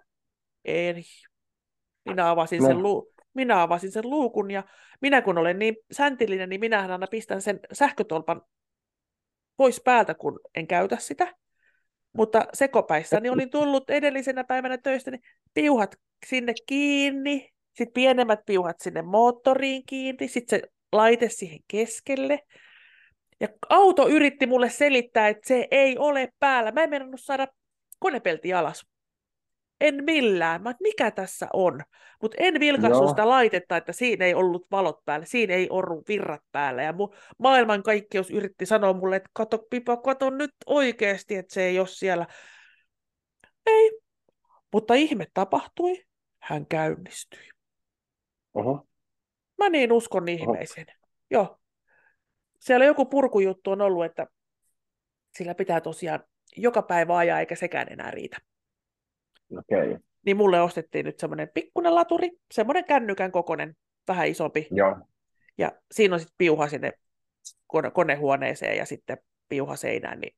[0.64, 1.02] Ei.
[2.04, 2.68] Minä avasin, no.
[2.68, 4.64] sen lu- minä avasin sen luukun ja
[5.00, 8.42] minä kun olen niin säntillinen, niin minähän aina pistän sen sähkötolpan
[9.58, 11.34] pois päältä, kun en käytä sitä.
[12.12, 15.22] Mutta sekopäissäni olin tullut edellisenä päivänä töistä, niin
[15.54, 22.40] piuhat sinne kiinni, sitten pienemmät piuhat sinne moottoriin kiinni, sitten se laite siihen keskelle.
[23.40, 26.72] Ja auto yritti mulle selittää, että se ei ole päällä.
[26.72, 27.48] Mä en saada
[27.98, 28.86] konepelti alas.
[29.80, 30.62] En millään.
[30.62, 31.80] Mä, mikä tässä on?
[32.22, 36.42] Mutta en vilkaissut sitä laitetta, että siinä ei ollut valot päällä, siinä ei ollut virrat
[36.52, 36.82] päällä.
[36.82, 41.62] Ja mu- maailman kaikkeus yritti sanoa mulle, että kato Pipa, kato nyt oikeasti, että se
[41.62, 42.26] ei ole siellä.
[43.66, 43.90] Ei.
[44.72, 46.04] Mutta ihme tapahtui.
[46.38, 47.48] Hän käynnistyi.
[48.54, 48.86] Oho.
[49.58, 50.86] Mä niin uskon ihmeeseen.
[50.88, 51.08] Oho.
[51.30, 51.58] Joo.
[52.60, 54.26] Siellä joku purkujuttu on ollut, että
[55.34, 56.24] sillä pitää tosiaan
[56.56, 58.38] joka päivä ajaa, eikä sekään enää riitä.
[59.58, 59.98] Okay.
[60.26, 63.76] Niin mulle ostettiin nyt semmoinen pikkunen laturi, semmoinen kännykän kokonen,
[64.08, 64.68] vähän isompi.
[64.70, 64.96] Joo.
[65.58, 66.92] Ja siinä on sitten piuha sinne
[67.94, 70.36] konehuoneeseen ja sitten piuha seinään, niin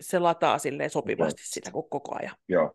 [0.00, 1.46] se lataa silleen sopivasti okay.
[1.46, 2.36] sitä koko ajan.
[2.48, 2.72] Joo,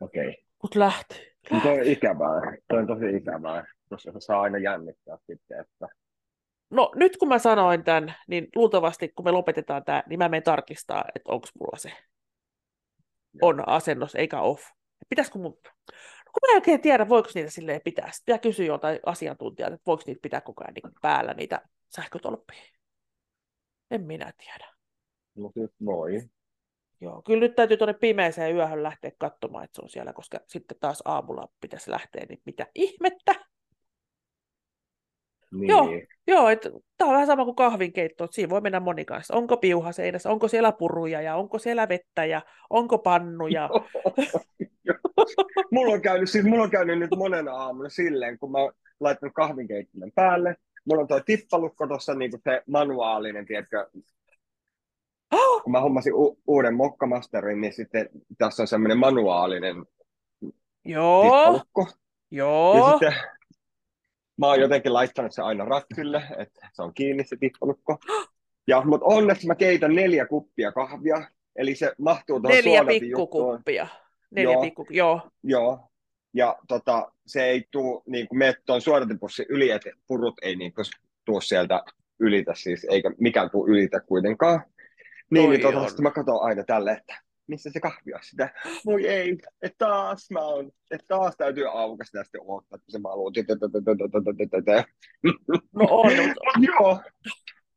[0.00, 0.28] okei.
[0.28, 0.42] Okay.
[0.62, 1.14] Mut lähti.
[1.50, 1.68] lähti.
[1.68, 2.56] Toi on ikävää.
[2.68, 5.88] Toi on tosi ikävää, koska se saa aina jännittää sitten, että...
[6.70, 10.42] No nyt kun mä sanoin tämän, niin luultavasti kun me lopetetaan tämä, niin mä menen
[10.42, 11.92] tarkistaa, että onko mulla se
[13.42, 14.62] on asennos eikä off.
[15.08, 15.58] Pitäisikö mun...
[15.64, 18.12] No, kun mä en oikein tiedä, voiko niitä silleen pitää.
[18.12, 22.62] Sitten pitää kysyä joltain asiantuntijalta, että voiko niitä pitää koko ajan niin päällä, niitä sähkötolppia.
[23.90, 24.74] En minä tiedä.
[25.34, 26.22] No siis voi.
[27.00, 30.76] Joo, kyllä nyt täytyy tuonne pimeäseen yöhön lähteä katsomaan, että se on siellä, koska sitten
[30.80, 33.34] taas aamulla pitäisi lähteä, niin mitä ihmettä.
[35.52, 35.68] Niin.
[35.68, 35.88] Joo,
[36.26, 39.34] joo että tämä on vähän sama kuin kahvinkeitto, että siinä voi mennä moni kanssa.
[39.36, 43.70] Onko piuha seinässä, onko siellä puruja ja onko siellä vettä ja onko pannuja.
[45.72, 49.34] mulla, on käynyt, siis mulla on käynyt nyt monen aamuna silleen, kun mä oon laittanut
[49.34, 50.56] kahvinkeittimen päälle.
[50.84, 53.86] Mulla on tuo tippalukko tuossa niin se manuaalinen, tiedätkö,
[55.32, 55.62] oh!
[55.62, 59.76] kun mä hommasin u- uuden mokkamasterin, niin sitten tässä on semmoinen manuaalinen
[60.84, 61.22] Joo.
[61.22, 61.86] tippalukko.
[62.30, 62.76] Joo.
[62.76, 63.14] Ja sitten
[64.42, 67.98] mä oon jotenkin laittanut se aina rattille, että se on kiinni se tippalukko.
[68.66, 71.22] Ja, mutta onneksi mä keitän neljä kuppia kahvia,
[71.56, 73.86] eli se mahtuu tuohon Neljä pikkukuppia.
[74.30, 75.20] Neljä joo, pikku, joo.
[75.42, 75.80] Joo,
[76.34, 80.74] ja tota, se ei tule niin kuin mene tuon suodatinpussin yli, että purut ei niin
[80.74, 80.84] kuin,
[81.24, 81.82] tuu sieltä
[82.20, 84.62] ylitä siis, eikä mikään tule ylitä kuitenkaan.
[85.30, 87.20] Niin, niin tota, mä katson aina tälle, että
[87.52, 88.50] missä se kahvi on sitä.
[88.86, 93.02] Voi ei, että taas mä oon, että taas täytyy aukaista ja sitten odottaa, että se
[93.02, 93.32] valuu.
[95.72, 96.12] No on,
[96.68, 97.00] Joo.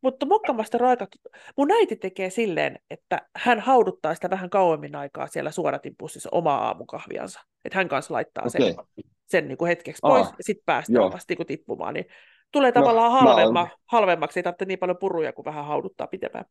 [0.01, 1.09] Mutta mokkamasta raikat,
[1.57, 7.39] mun äiti tekee silleen, että hän hauduttaa sitä vähän kauemmin aikaa siellä suodatinpussissa omaa aamukahviansa.
[7.65, 8.85] Että hän kanssa laittaa sen, okay.
[9.27, 11.93] sen niin kuin hetkeksi pois ja sitten päästään vasta niin tippumaan.
[11.93, 12.05] Niin
[12.51, 16.45] tulee tavallaan no, halvemma, halvemmaksi, ei tarvitse niin paljon puruja kuin vähän hauduttaa pitempään.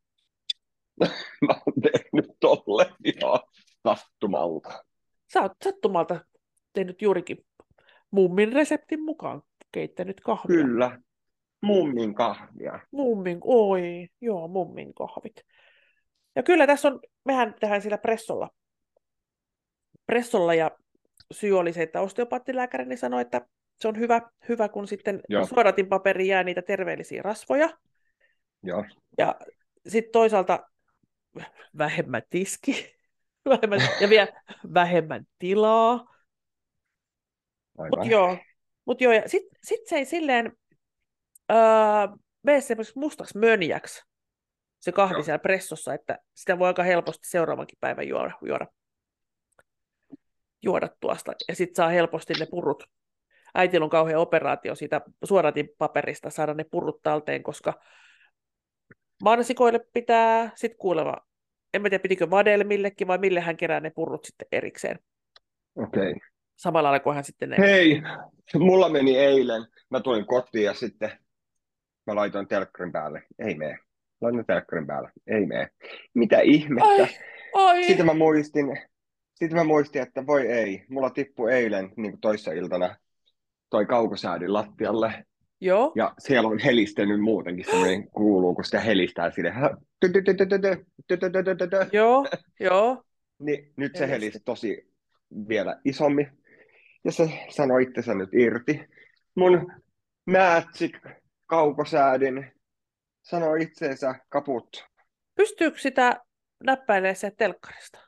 [1.46, 3.40] Mä oon tehnyt tolle ihan
[3.88, 4.85] sattumalta.
[5.33, 6.24] Sä oot sattumalta
[6.72, 7.38] tehnyt juurikin
[8.11, 10.57] mummin reseptin mukaan keittänyt kahvia.
[10.57, 11.00] Kyllä,
[11.62, 12.80] mummin kahvia.
[12.90, 15.44] Mummin, oi, joo, mummin kahvit.
[16.37, 18.50] Ja kyllä tässä on, mehän tehdään sillä pressolla.
[20.07, 20.70] Pressolla ja
[21.33, 23.46] syy oli se, että osteopaattilääkärini sanoi, että
[23.80, 27.68] se on hyvä, hyvä kun sitten suodatin paperi jää niitä terveellisiä rasvoja.
[28.62, 28.85] Joo.
[29.18, 29.35] Ja
[29.88, 30.70] sitten toisaalta
[31.79, 32.97] vähemmän tiski
[33.51, 34.42] vähemmän, ja vielä
[34.75, 36.14] vähemmän tilaa.
[37.79, 38.38] Mutta joo,
[38.85, 40.53] mut joo, ja sitten sit se ei silleen
[41.53, 41.57] öö,
[42.42, 44.03] mene semmoiseksi mustaksi mönjäksi
[44.81, 45.23] se kahvi joo.
[45.23, 48.66] siellä pressossa, että sitä voi aika helposti seuraavankin päivän juoda, juoda,
[50.62, 52.85] juoda tuosta, ja sitten saa helposti ne purut
[53.55, 57.81] äitillä on kauhean operaatio siitä suoratinpaperista saada ne purut talteen, koska
[59.22, 61.16] mansikoille pitää sitten kuulema,
[61.74, 64.98] en mä tiedä pitikö vadelmillekin vai mille hän kerää ne purrut sitten erikseen.
[65.77, 66.11] Okei.
[66.11, 66.20] Okay.
[66.57, 67.57] Samalla lailla kuin hän sitten ne...
[67.59, 68.03] Hei,
[68.55, 71.11] mulla meni eilen, mä tulin kotiin ja sitten
[72.07, 73.79] mä laitoin telkkarin päälle, ei mene.
[74.20, 75.68] Laitoin telkkarin päälle, ei mene.
[76.14, 76.85] Mitä ihmettä?
[76.85, 77.09] Ai,
[77.55, 77.85] ai.
[77.85, 78.66] Sitten mä muistin,
[79.35, 82.96] sitten mä muistin, että voi ei, mulla tippui eilen, niin kuin toissa iltana,
[83.70, 85.24] toi kaukosäädin lattialle.
[85.61, 85.93] Joo.
[85.97, 89.53] Ja siellä on helistänyt muutenkin semmoinen kuuluu, kun sitä helistää sille.
[91.93, 92.27] Joo,
[92.61, 93.03] joo.
[93.38, 94.88] Niin nyt se helisi tosi
[95.49, 96.29] vielä isommin.
[97.05, 98.81] Ja se sanoi itsensä nyt irti.
[99.35, 99.73] Mun
[100.27, 100.97] Magic
[101.47, 102.53] kaukosäädin
[103.23, 104.85] sanoi itseensä kaput.
[105.35, 106.21] Pystyykö sitä
[106.64, 108.01] näppäilemään se telkkarista?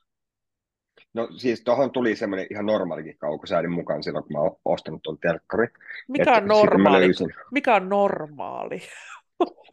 [1.16, 5.18] No siis tuohon tuli semmoinen ihan normaalikin kaukosäädin mukaan silloin, kun mä oon ostanut tuon
[5.18, 5.66] telkkari.
[6.08, 7.06] Mikä on normaali?
[7.50, 8.82] Mikä on normaali?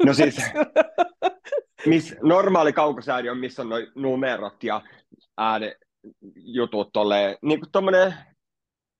[0.05, 0.51] No siis,
[1.85, 4.81] miss, normaali kaukosäädi on, missä on noin numerot ja
[5.37, 5.75] ääne
[6.35, 8.13] jutut tolleen, niin kuin tommonen,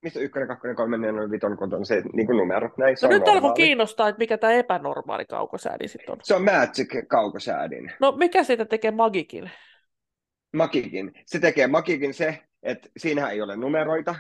[0.01, 2.77] missä ykkönen, kakkonen, kolme, neljä, viton, on se niin kuin numerot.
[2.77, 6.17] Näin, no nyt alkoi kiinnostaa, että mikä tämä epänormaali kaukosäädi sitten on.
[6.23, 7.91] Se on Magic kaukosäädin.
[7.99, 9.51] No mikä siitä tekee Magikin?
[10.53, 11.11] Magikin.
[11.25, 14.15] Se tekee Magikin se, että siinä ei ole numeroita.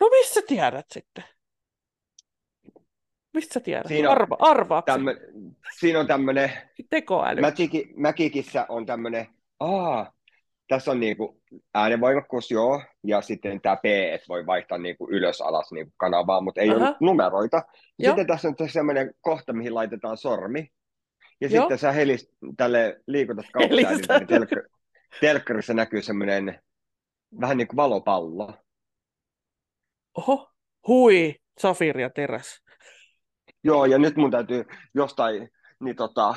[0.00, 1.24] No missä tiedät sitten?
[3.34, 3.86] Mistä tiedät?
[3.86, 5.16] Siinä on, Arva, arvaat tämmö,
[5.78, 6.52] Siinä on tämmöinen...
[6.90, 7.40] Tekoäly.
[7.40, 9.26] Magiki, Magikissa on tämmöinen...
[9.60, 10.12] Aa,
[10.68, 11.42] tässä on niinku
[11.74, 16.60] äänenvoimakkuus, joo, ja sitten tämä P, että voi vaihtaa niinku ylös alas niinku kanavaa, mutta
[16.60, 16.88] ei Aha.
[16.88, 17.62] ole numeroita.
[17.98, 20.72] Ja sitten tässä on semmoinen kohta, mihin laitetaan sormi,
[21.40, 21.62] ja joo.
[21.62, 23.86] sitten sä helist, tälle liikutat kautta, niin
[25.20, 26.62] telkkarissa näkyy semmoinen
[27.40, 28.54] vähän niin kuin valopallo.
[30.18, 30.50] Oho,
[30.88, 32.62] hui, Safiri ja teräs.
[33.64, 35.48] Joo, ja nyt mun täytyy jostain,
[35.80, 36.34] niin tota,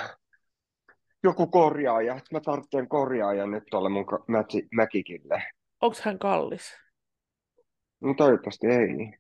[1.23, 4.05] joku korjaaja, että mä tarvitsen korjaaja nyt tuolle mun
[4.71, 5.43] Mäkikille.
[5.81, 6.73] Onko hän kallis?
[8.01, 9.19] No toivottavasti ei.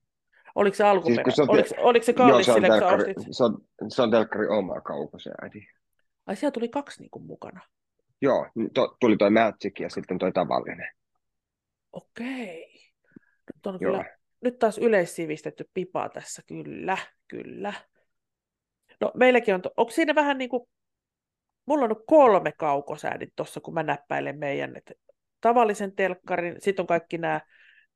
[0.55, 1.23] Oliko se alkuperä?
[1.23, 4.01] Siis se on, oliko, oliko se kallis joo, se on sille, telkkari, se on, se
[4.01, 5.67] on telkkari oma kaukosäädi.
[6.25, 7.61] Ai siellä tuli kaksi niin kuin mukana?
[8.21, 10.87] Joo, to, tuli toi Magic ja sitten toi tavallinen.
[11.91, 12.75] Okei.
[13.55, 14.05] Nyt on kyllä,
[14.41, 16.97] nyt taas yleissivistetty pipa tässä, kyllä,
[17.27, 17.73] kyllä.
[19.01, 20.69] No meilläkin on, to, onko siinä vähän niin kuin,
[21.65, 24.93] mulla on kolme kaukosäädit tuossa, kun mä näppäilen meidän, että
[25.41, 27.41] tavallisen telkkarin, sitten on kaikki nämä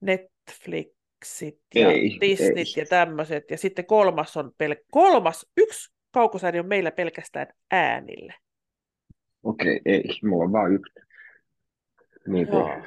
[0.01, 2.73] Netflixit ja ei, Disneyt ei.
[2.77, 8.33] ja tämmöiset, ja sitten kolmas on pel- kolmas, yksi kaukosäädi on meillä pelkästään äänille.
[9.43, 10.93] Okei, ei, mulla on vaan yksi.
[12.27, 12.59] Niin kuin...
[12.59, 12.83] Joo.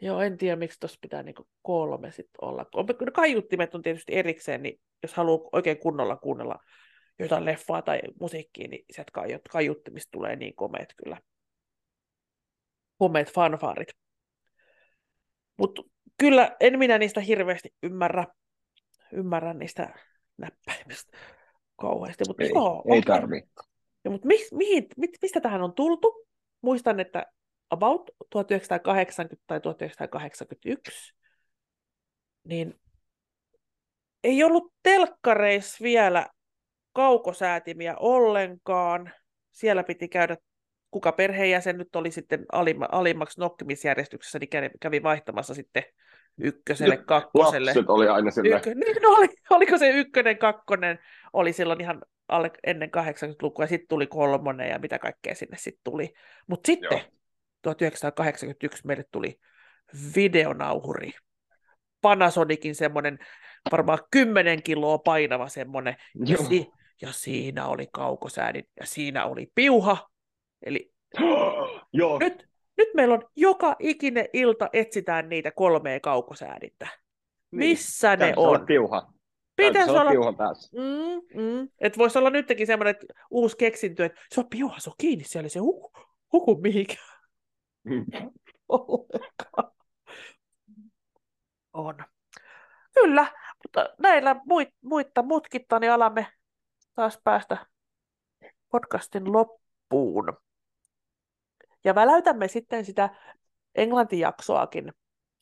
[0.00, 2.66] Joo, en tiedä, miksi tuossa pitää niinku kolme sit olla.
[3.12, 6.58] Kaiuttimet on tietysti erikseen, niin jos haluaa oikein kunnolla kuunnella
[7.18, 11.20] jotain leffaa tai musiikkia, niin sieltä kaiut, kaiuttimista tulee niin komeet kyllä.
[12.98, 13.88] Komeet fanfaarit.
[15.58, 15.82] Mutta
[16.18, 18.26] kyllä en minä niistä hirveästi ymmärrä,
[19.12, 19.94] ymmärrä niistä
[20.36, 21.18] näppäimistä
[21.76, 22.24] kauheasti.
[22.28, 23.50] Mutta ei, joo, ei tarvitse.
[24.04, 26.26] Ja, mutta mi, mihin, mit, mistä tähän on tultu?
[26.60, 27.26] Muistan, että
[27.70, 31.14] about 1980 tai 1981,
[32.44, 32.74] niin
[34.24, 36.26] ei ollut telkkareissa vielä
[36.92, 39.12] kaukosäätimiä ollenkaan.
[39.52, 40.36] Siellä piti käydä,
[40.90, 45.82] kuka perheenjäsen nyt oli sitten alimma, alimmaksi nokkimisjärjestyksessä, niin kävi, vaihtamassa sitten
[46.38, 47.70] ykköselle, kakkoselle.
[47.70, 48.56] Lapset oli aina sille.
[48.56, 50.98] Ykkö, niin, no oli, oliko se ykkönen, kakkonen,
[51.32, 52.02] oli silloin ihan
[52.32, 56.14] alle ennen 80-lukua, ja sitten tuli kolmonen ja mitä kaikkea sinne sitten tuli.
[56.46, 57.00] Mutta sitten Joo.
[57.62, 59.40] 1981 meille tuli
[60.16, 61.12] videonauhuri.
[62.00, 63.18] Panasonicin semmoinen
[63.72, 66.70] varmaan 10 kiloa painava semmoinen, ja, si-
[67.02, 70.08] ja siinä oli kaukosäädin, ja siinä oli piuha.
[70.62, 70.92] Eli
[71.92, 72.18] Joo.
[72.18, 76.88] Nyt, nyt meillä on joka ikinen ilta etsitään niitä kolmea kaukosäädintä.
[77.50, 77.70] Niin.
[77.70, 78.66] Missä ne on?
[78.66, 79.11] piuha.
[79.68, 80.10] Pitäisi olla...
[80.10, 80.76] piuhan päässä.
[80.76, 81.68] Mm, mm.
[81.80, 82.94] Että voisi olla nytkin semmoinen
[83.30, 85.92] uusi keksintö, että se on piuha, se on kiinni siellä, se huku,
[86.32, 87.18] huku mihinkään.
[87.84, 88.06] Mm.
[91.72, 91.96] on.
[92.94, 93.26] Kyllä,
[93.62, 96.26] mutta näillä muit, muitta mutkitta, niin alamme
[96.94, 97.66] taas päästä
[98.72, 100.32] podcastin loppuun.
[101.84, 103.10] Ja väläytämme sitten sitä
[103.74, 104.92] englantijaksoakin.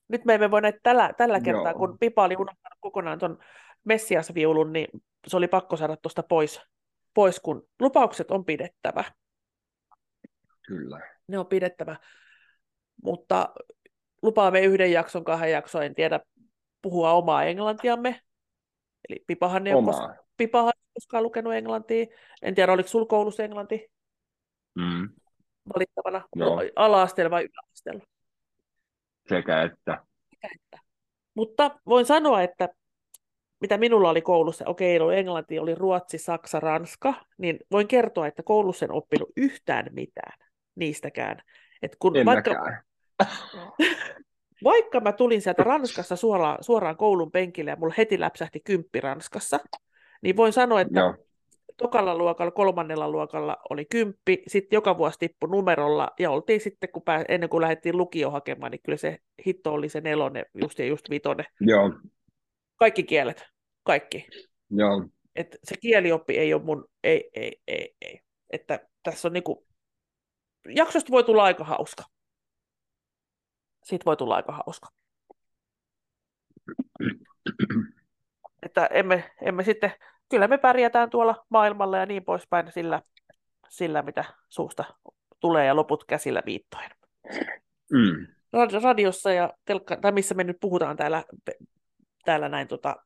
[0.09, 1.78] Nyt me emme voineet tällä, tällä kertaa, Joo.
[1.78, 3.38] kun Pipa oli unohtanut kokonaan tuon
[3.84, 4.88] Messiasviulun, niin
[5.26, 6.60] se oli pakko saada tuosta pois,
[7.14, 9.04] pois, kun lupaukset on pidettävä.
[10.66, 11.00] Kyllä.
[11.26, 11.96] Ne on pidettävä.
[13.04, 13.54] Mutta
[14.22, 16.20] lupaamme yhden jakson, kahden jakson, en tiedä
[16.82, 18.20] puhua omaa englantiamme.
[19.08, 22.06] Eli Pipahan ei, kos- Pipahan ei koskaan lukenut englantia.
[22.42, 23.90] En tiedä, oliko sinulla koulussa englanti
[24.74, 25.08] Mm.
[25.74, 26.60] valittavana Joo.
[26.76, 28.04] ala-asteella vai yläasteella?
[29.28, 30.04] Sekä että.
[30.30, 30.78] Sekä että.
[31.34, 32.68] Mutta voin sanoa, että
[33.60, 38.42] mitä minulla oli koulussa, okei, oli englanti, oli ruotsi, saksa, ranska, niin voin kertoa, että
[38.42, 40.38] koulussa en oppinut yhtään mitään
[40.74, 41.38] niistäkään.
[41.82, 42.82] Et kun En vaikka, mäkään.
[44.64, 49.60] vaikka mä tulin sieltä Ranskassa suoraan, suoraan koulun penkille ja mulla heti läpsähti kymppi Ranskassa,
[50.22, 51.14] niin voin sanoa, että Joo.
[51.76, 57.02] tokalla luokalla, kolmannella luokalla oli kymppi, sitten joka vuosi tippui numerolla, ja oltiin sitten, kun
[57.02, 60.86] pää, ennen kuin lähdettiin lukio hakemaan, niin kyllä se hitto oli se nelonen, just ja
[60.86, 61.46] just vitonen.
[61.60, 61.90] Joo.
[62.80, 63.44] Kaikki kielet,
[63.82, 64.26] kaikki.
[64.70, 65.08] Joo.
[65.36, 68.20] että se kielioppi ei ole mun, ei, ei, ei, ei.
[68.50, 69.66] Että tässä on niinku,
[70.68, 72.02] jaksosta voi tulla aika hauska.
[73.84, 74.88] Siitä voi tulla aika hauska.
[78.62, 79.92] Että emme, emme sitten,
[80.28, 83.02] kyllä me pärjätään tuolla maailmalla ja niin poispäin sillä,
[83.68, 84.84] sillä mitä suusta
[85.40, 86.90] tulee ja loput käsillä viittoen.
[87.92, 88.26] Mm.
[88.56, 91.24] Rad- Radiossa ja telkka, tai missä me nyt puhutaan täällä,
[92.24, 92.96] täällä näin tota,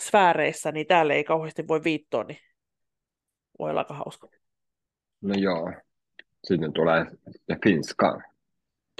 [0.00, 2.38] sfääreissä, niin täällä ei kauheasti voi viittoa, niin
[3.58, 4.28] voi olla aika hauska.
[5.20, 5.72] No joo.
[6.44, 7.06] Sitten tulee
[7.48, 8.24] ja Finskaan.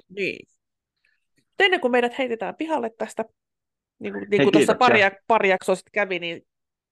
[0.08, 0.46] Niin.
[1.58, 3.24] Ennen kuin meidät heitetään pihalle tästä,
[3.98, 6.46] niin kuin, niin kuin tuossa pari, pari jaksoa sitten kävi, niin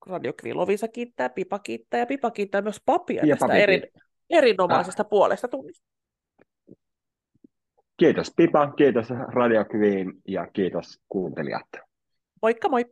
[0.07, 3.83] Radio Kvilovisa kiittää, Pipa kiittää ja Pipa kiittää myös Papia Ja tästä Papi eri,
[4.31, 5.87] erinomaisesta puolesta tunnista.
[7.97, 11.69] Kiitos Pipa, kiitos Radio Queen ja kiitos kuuntelijat.
[12.43, 12.85] Moikka moi!